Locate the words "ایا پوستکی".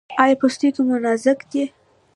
0.21-0.81